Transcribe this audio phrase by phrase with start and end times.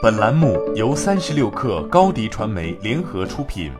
[0.00, 3.72] 本栏目由三十六氪高低传媒联合出品。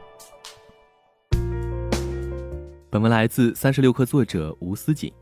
[2.90, 5.12] 本文来自三十六氪作者吴思锦。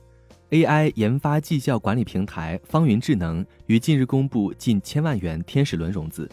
[0.51, 6.27] AI 研发绩效管理平台方云智能于近日公布近千万元天使轮融资，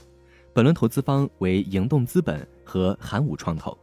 [0.54, 3.78] 本轮投资方为盈动资本和寒武创投。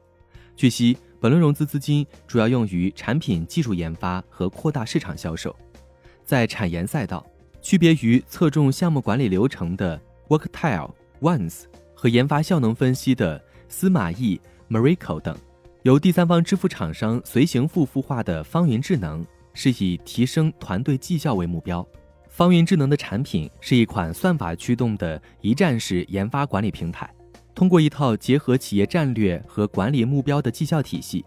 [0.56, 5.54] 据悉，本轮融资资金主要用于产品技术研发和扩大市场销售。
[6.24, 7.24] 在产研赛道，
[7.60, 11.64] 区别于侧重项目管理流程的 Worktile、Ones
[11.94, 15.36] 和研发效能分析的司马懿、Marico 等，
[15.82, 21.86] 由第三方支付厂商随行付孵化的方云智能是以提升团队绩效为目标。
[22.28, 27.08] 方云智能的产品是一款算法驱动的一站式研发管理平台，
[27.54, 31.24] 通过一套结合企业战略和管理目标的绩效体系，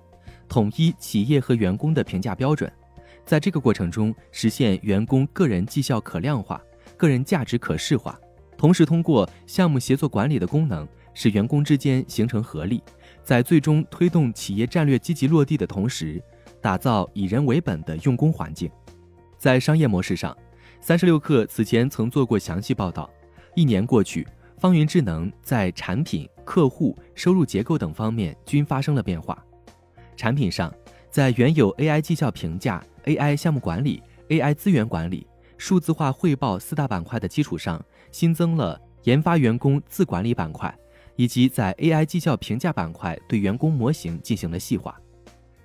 [0.50, 2.70] 统一企业和员工的评价标准。
[3.26, 6.62] 在这个过程中，实现员工个人绩效可量化、
[6.98, 8.20] 个人价值可视化，
[8.58, 12.82] 同时通过项目协作管理的功能，使员工之间形成合力，
[13.24, 16.22] 在最终推动企业战略积极落地的同时，
[16.60, 18.70] 打造以人为本的用工环境。
[19.38, 20.36] 在商业模式上，
[20.82, 23.10] 三十六氪此前曾做过详细报道。
[23.56, 24.28] 一年过去，
[24.58, 29.38] 方云智能在产品、客户、收入结构等方面均发生了变化。
[30.16, 30.74] 产品上，
[31.12, 32.84] 在原有 AI 绩效评价。
[33.06, 35.26] AI 项目管理、AI 资源管理、
[35.58, 40.74] 数字化汇报四大板块的基础上，新增了研发员工自管理板块，
[41.16, 45.00] 以及在 AI 绩效评价板块对员工模型进行了细化。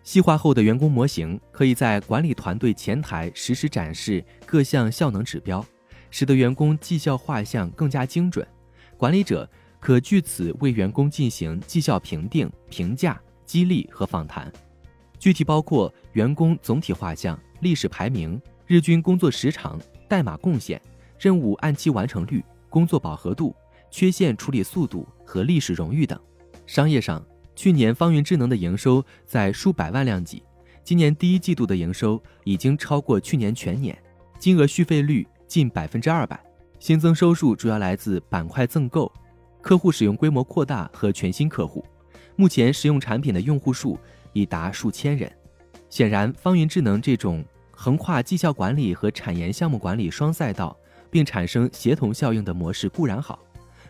[0.02, 5.64] 细化后的员工模型可以在管理团队前台实时展示各项效能指标，
[6.10, 8.46] 使得员工绩效画像更加精准。
[8.96, 14.52] 管理者可据此为员工进行绩效评定、评价、激励和访谈。
[15.18, 20.80] 具体包括员工总体画像、历史排名、日均工作时长、代码贡献、
[21.18, 23.54] 任务按期完成率、工作饱和度、
[23.90, 26.18] 缺陷处理速度和历史荣誉等。
[26.66, 27.24] 商业上，
[27.54, 30.42] 去年方云智能的营收在数百万量级，
[30.84, 33.96] 今年第一季度的营收已经超过去年全年，
[34.38, 36.38] 金额续费率近百分之二百。
[36.78, 39.10] 新增收入主要来自板块赠购、
[39.60, 41.84] 客户使用规模扩大和全新客户。
[42.36, 43.98] 目前使用产品的用户数。
[44.34, 45.30] 已达数千人。
[45.90, 47.44] 显然，方云智能这种
[47.82, 50.78] 横跨绩效管理和产研项目管理双赛道，
[51.10, 53.40] 并产生协同效应的模式固然好，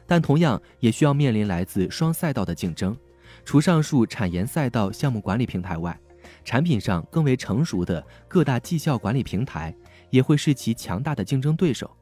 [0.06, 2.96] 但同样也需要面临来自双赛道的竞争。
[3.44, 5.94] 除上述产研赛道项目管理平台外，
[6.42, 9.76] 产品上更为成熟的各大绩效管理平台
[10.08, 11.94] 也会是其强大的竞争对手。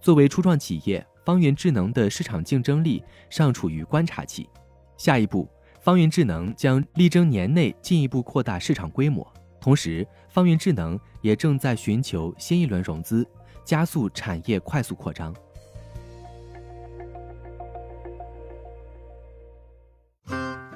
[0.00, 4.48] 作为初创企业，方云智能的市场竞争力尚处于观察期。
[4.96, 5.48] 下一步。
[5.80, 9.26] 方云智能将力争年内进一步扩大市场规模，
[9.62, 13.24] 同时，方圆智能也正在寻求新一轮融资，
[13.64, 15.32] 加速产业快速扩张。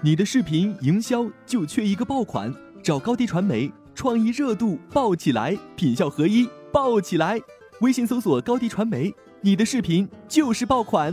[0.00, 7.40] 你的视频营销就缺一个爆款，找高低传媒，创意热度爆起来，品效合一爆起来。
[7.80, 11.12] 微信搜索高低传媒，你的视频就是爆款。